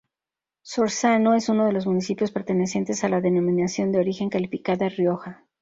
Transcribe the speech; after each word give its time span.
Sorzano 0.63 1.35
es 1.35 1.47
uno 1.47 1.67
de 1.67 1.73
los 1.73 1.85
municipios 1.85 2.31
pertenecientes 2.31 3.03
a 3.03 3.07
la 3.09 3.21
Denominación 3.21 3.91
de 3.91 3.99
origen 3.99 4.31
calificada 4.31 4.89
Rioja. 4.89 5.45